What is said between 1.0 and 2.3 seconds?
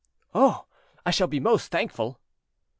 I shall be most thankful."